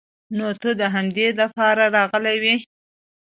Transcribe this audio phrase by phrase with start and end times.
[0.37, 2.55] نو ته د همدې د پاره راغلې وې.